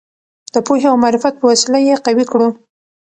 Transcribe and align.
د 0.53 0.55
پوهې 0.65 0.87
او 0.91 0.97
معرفت 1.03 1.33
په 1.37 1.45
وسیله 1.51 1.79
یې 1.87 1.95
قوي 2.05 2.25
کړو. 2.31 2.47